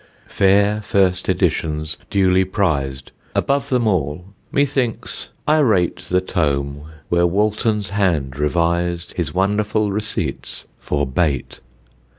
Fair 0.25 0.81
first 0.81 1.29
editions, 1.29 1.95
duly 2.09 2.43
prized, 2.43 3.11
Above 3.35 3.69
them 3.69 3.85
all, 3.85 4.25
methinks, 4.51 5.29
I 5.47 5.57
rate 5.59 5.97
The 5.97 6.21
tome 6.21 6.85
where 7.09 7.27
Walton's 7.27 7.91
hand 7.91 8.39
revised 8.39 9.13
His 9.13 9.31
wonderful 9.31 9.91
receipts 9.91 10.65
for 10.79 11.05
bait! 11.05 11.59